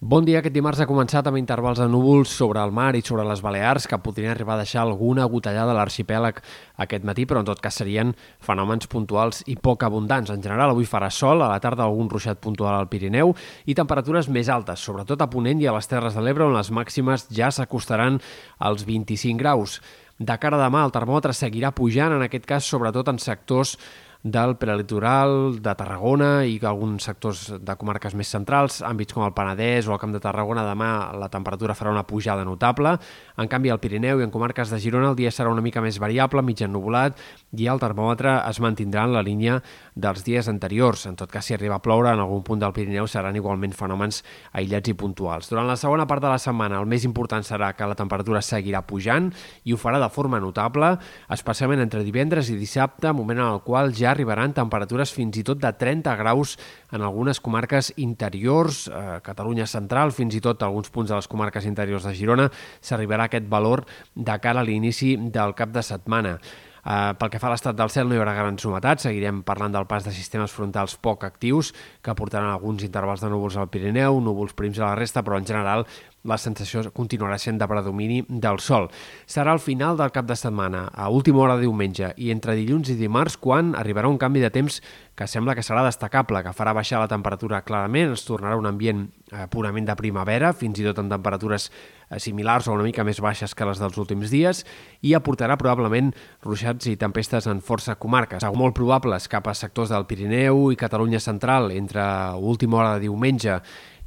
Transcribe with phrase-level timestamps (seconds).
[0.00, 0.38] Bon dia.
[0.40, 3.84] Aquest dimarts ha començat amb intervals de núvols sobre el mar i sobre les Balears
[3.84, 6.40] que podrien arribar a deixar alguna gotellada a l'arxipèlag
[6.80, 10.32] aquest matí, però en tot cas serien fenòmens puntuals i poc abundants.
[10.32, 13.34] En general, avui farà sol, a la tarda algun ruixat puntual al Pirineu
[13.68, 16.72] i temperatures més altes, sobretot a Ponent i a les Terres de l'Ebre, on les
[16.72, 18.22] màximes ja s'acostaran
[18.56, 19.82] als 25 graus.
[20.16, 23.76] De cara a demà, el termòmetre seguirà pujant, en aquest cas sobretot en sectors
[24.22, 29.88] del prelitoral, de Tarragona i alguns sectors de comarques més centrals, àmbits com el Penedès
[29.88, 32.98] o el Camp de Tarragona, demà la temperatura farà una pujada notable.
[33.40, 35.96] En canvi, al Pirineu i en comarques de Girona el dia serà una mica més
[35.98, 37.16] variable, mig ennubulat,
[37.56, 39.62] i el termòmetre es mantindrà en la línia
[39.96, 41.06] dels dies anteriors.
[41.08, 44.20] En tot cas, si arriba a ploure en algun punt del Pirineu seran igualment fenòmens
[44.52, 45.48] aïllats i puntuals.
[45.48, 48.84] Durant la segona part de la setmana, el més important serà que la temperatura seguirà
[48.84, 49.32] pujant
[49.64, 50.92] i ho farà de forma notable,
[51.32, 55.60] especialment entre divendres i dissabte, moment en el qual ja arribaran temperatures fins i tot
[55.62, 56.56] de 30 graus
[56.92, 61.66] en algunes comarques interiors, eh, Catalunya central, fins i tot alguns punts de les comarques
[61.66, 66.38] interiors de Girona, s'arribarà aquest valor de cara a l'inici del cap de setmana.
[66.80, 69.74] Uh, pel que fa a l'estat del cel no hi haurà grans novetats, seguirem parlant
[69.74, 74.16] del pas de sistemes frontals poc actius que portaran alguns intervals de núvols al Pirineu,
[74.24, 75.84] núvols prims a la resta, però en general
[76.24, 78.90] la sensació continuarà sent de predomini del sol.
[79.26, 82.90] Serà al final del cap de setmana, a última hora de diumenge, i entre dilluns
[82.92, 84.80] i dimarts, quan arribarà un canvi de temps
[85.16, 89.06] que sembla que serà destacable, que farà baixar la temperatura clarament, es tornarà un ambient
[89.32, 93.20] eh, purament de primavera, fins i tot en temperatures eh, similars o una mica més
[93.20, 94.64] baixes que les dels últims dies,
[95.00, 96.12] i aportarà probablement
[96.44, 98.44] ruixats i tempestes en força comarques.
[98.56, 102.02] Molt probables cap a sectors del Pirineu i Catalunya central entre
[102.36, 103.60] última hora de diumenge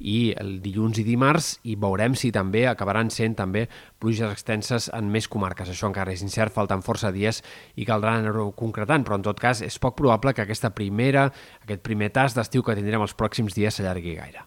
[0.04, 3.66] i el dilluns i dimarts i veurem si també acabaran sent també
[4.04, 5.72] pluges extenses en més comarques.
[5.72, 7.42] Això encara és incert, falten força dies
[7.80, 11.30] i caldrà anar-ho concretant, però en tot cas és poc probable que aquesta primera,
[11.64, 14.44] aquest primer tas d'estiu que tindrem els pròxims dies s'allargui gaire.